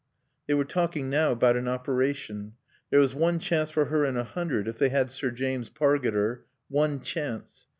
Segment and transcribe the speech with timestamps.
[0.47, 2.53] They were talking now about an operation.
[2.89, 6.45] There was one chance for her in a hundred if they had Sir James Pargeter:
[6.69, 7.67] one chance.